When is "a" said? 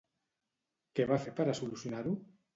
1.51-1.57